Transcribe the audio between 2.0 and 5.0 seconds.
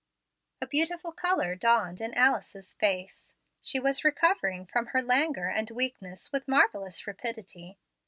in Alice's face. She was recovering from